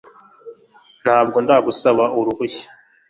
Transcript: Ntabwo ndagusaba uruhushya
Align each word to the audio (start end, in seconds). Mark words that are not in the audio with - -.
Ntabwo 1.03 1.37
ndagusaba 1.45 2.03
uruhushya 2.19 2.67